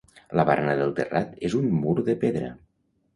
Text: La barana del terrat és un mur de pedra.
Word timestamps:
La 0.37 0.43
barana 0.49 0.71
del 0.79 0.93
terrat 0.99 1.35
és 1.49 1.57
un 1.59 1.67
mur 1.83 1.93
de 2.09 2.17
pedra. 2.25 2.49